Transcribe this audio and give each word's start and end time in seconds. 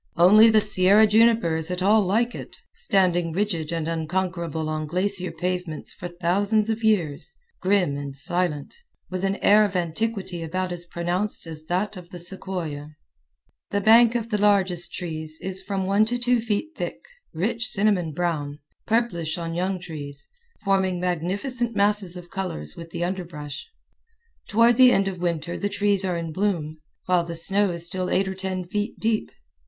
Only 0.17 0.49
the 0.49 0.61
Sierra 0.61 1.05
juniper 1.05 1.55
is 1.55 1.69
at 1.69 1.83
all 1.83 2.01
like 2.01 2.33
it, 2.33 2.55
standing 2.73 3.33
rigid 3.33 3.71
and 3.71 3.87
unconquerable 3.87 4.67
on 4.67 4.87
glacier 4.87 5.31
pavements 5.31 5.93
for 5.93 6.07
thousands 6.07 6.71
of 6.71 6.83
years, 6.83 7.35
grim 7.59 7.97
and 7.97 8.17
silent, 8.17 8.73
with 9.11 9.23
an 9.23 9.35
air 9.43 9.63
of 9.63 9.75
antiquity 9.75 10.41
about 10.41 10.71
as 10.71 10.87
pronounced 10.87 11.45
as 11.45 11.65
that 11.67 11.97
of 11.97 12.09
the 12.09 12.17
sequoia. 12.17 12.95
The 13.69 13.79
bark 13.79 14.15
of 14.15 14.29
the 14.31 14.39
largest 14.39 14.91
trees 14.91 15.37
is 15.39 15.61
from 15.61 15.85
one 15.85 16.05
to 16.05 16.17
two 16.17 16.39
feet 16.39 16.69
thick, 16.75 17.05
rich 17.31 17.67
cinnamon 17.67 18.11
brown, 18.11 18.57
purplish 18.87 19.37
on 19.37 19.53
young 19.53 19.79
trees, 19.79 20.27
forming 20.63 20.99
magnificent 20.99 21.75
masses 21.75 22.17
of 22.17 22.31
color 22.31 22.63
with 22.75 22.89
the 22.89 23.03
underbrush. 23.03 23.67
Toward 24.47 24.77
the 24.77 24.91
end 24.91 25.07
of 25.07 25.19
winter 25.19 25.59
the 25.59 25.69
trees 25.69 26.03
are 26.03 26.17
in 26.17 26.33
bloom, 26.33 26.81
while 27.05 27.23
the 27.23 27.35
snow 27.35 27.69
is 27.69 27.85
still 27.85 28.09
eight 28.09 28.27
or 28.27 28.33
ten 28.33 28.65
feet 28.65 28.97
deep. 28.97 29.29